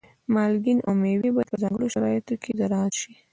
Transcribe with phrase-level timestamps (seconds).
[0.33, 3.13] مالګین او مېوې باید په ځانګړو شرایطو کې زراعت شي.